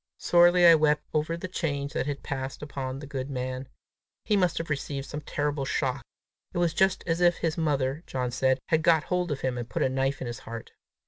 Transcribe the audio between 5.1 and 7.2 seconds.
terrible shock! It was just